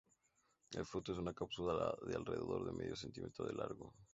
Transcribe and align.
El 0.73 0.83
fruto 0.83 1.11
es 1.11 1.19
una 1.19 1.35
cápsula 1.35 1.95
de 2.07 2.15
alrededor 2.15 2.65
de 2.65 2.71
medio 2.73 2.95
centímetro 2.95 3.45
de 3.45 3.53
largo. 3.53 3.93